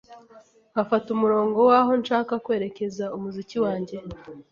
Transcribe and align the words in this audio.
nkafata 0.71 1.07
umurongo 1.15 1.57
w’aho 1.69 1.91
nshaka 2.01 2.33
kwerekeza 2.45 3.05
umuziki 3.15 3.57
wange. 3.63 3.95